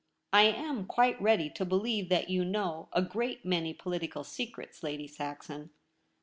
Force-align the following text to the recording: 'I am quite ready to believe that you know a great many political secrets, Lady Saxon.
'I 0.33 0.45
am 0.45 0.87
quite 0.87 1.21
ready 1.21 1.47
to 1.51 1.63
believe 1.63 2.09
that 2.09 2.27
you 2.27 2.43
know 2.43 2.89
a 2.91 3.03
great 3.03 3.45
many 3.45 3.71
political 3.71 4.23
secrets, 4.23 4.81
Lady 4.81 5.07
Saxon. 5.07 5.69